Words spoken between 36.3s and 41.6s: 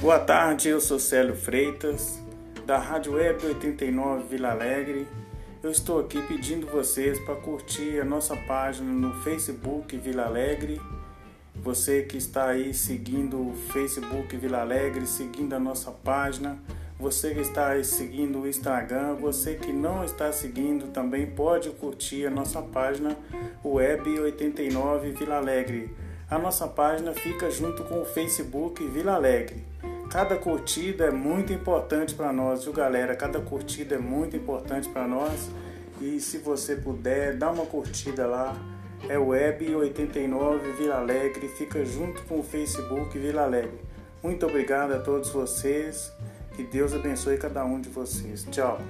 você puder, dá uma curtida lá. É Web 89 Vila Alegre,